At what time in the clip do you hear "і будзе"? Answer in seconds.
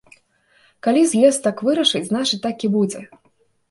2.71-3.09